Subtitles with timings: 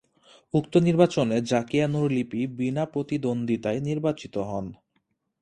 [0.53, 4.65] উক্ত উপনির্বাচনে জাকিয়া নূর লিপি বিনা প্রতিদ্বন্দিতায় নির্বাচিত হন।